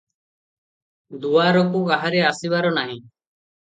[1.27, 3.01] ଦୁଆରକୁ କାହାରି ଆସିବାର ନାହିଁ।